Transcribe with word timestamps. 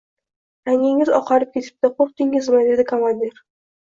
—Rangingiz 0.69 1.11
oqarib 1.19 1.53
ketibdi, 1.57 1.93
qo‘rqdingizmi?— 2.01 2.67
dedi 2.71 2.87
komandir. 2.93 3.37